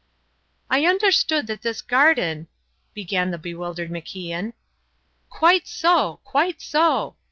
[0.67, 2.47] "I understood that this garden"
[2.95, 4.53] began the bewildered MacIan.
[5.29, 6.21] "Quite so!
[6.23, 7.17] Quite so!"